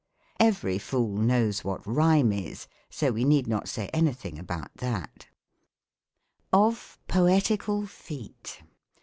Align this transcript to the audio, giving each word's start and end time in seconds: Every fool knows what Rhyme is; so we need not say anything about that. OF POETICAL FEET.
Every 0.39 0.79
fool 0.79 1.15
knows 1.19 1.63
what 1.63 1.85
Rhyme 1.85 2.31
is; 2.31 2.65
so 2.89 3.11
we 3.11 3.23
need 3.23 3.45
not 3.45 3.69
say 3.69 3.87
anything 3.93 4.39
about 4.39 4.77
that. 4.77 5.27
OF 6.51 6.97
POETICAL 7.07 7.85
FEET. 7.85 8.63